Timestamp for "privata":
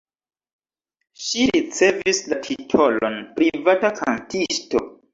3.39-3.97